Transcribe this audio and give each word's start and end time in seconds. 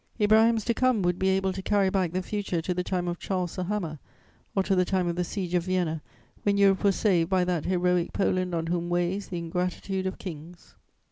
Ibrahims 0.19 0.65
to 0.65 0.73
come 0.73 1.03
would 1.03 1.19
be 1.19 1.27
able 1.29 1.53
to 1.53 1.61
carry 1.61 1.91
back 1.91 2.11
the 2.11 2.23
future 2.23 2.59
to 2.59 2.73
the 2.73 2.83
time 2.83 3.07
of 3.07 3.19
Charles 3.19 3.55
the 3.55 3.65
Hammer 3.65 3.99
or 4.55 4.63
to 4.63 4.75
the 4.75 4.83
time 4.83 5.07
of 5.07 5.15
the 5.15 5.23
Siege 5.23 5.53
of 5.53 5.65
Vienna, 5.65 6.01
when 6.41 6.57
Europe 6.57 6.83
was 6.83 6.95
saved 6.95 7.29
by 7.29 7.43
that 7.43 7.65
heroic 7.65 8.11
Poland 8.11 8.55
on 8.55 8.65
whom 8.65 8.89
weighs 8.89 9.27
the 9.27 9.37
ingratitude 9.37 10.07
of 10.07 10.17
kings. 10.17 10.73